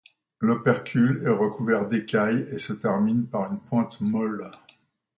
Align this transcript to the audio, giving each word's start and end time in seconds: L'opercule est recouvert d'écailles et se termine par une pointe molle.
L'opercule 0.39 1.21
est 1.25 1.29
recouvert 1.29 1.87
d'écailles 1.87 2.47
et 2.51 2.57
se 2.57 2.73
termine 2.73 3.27
par 3.27 3.53
une 3.53 3.59
pointe 3.59 4.01
molle. 4.01 4.49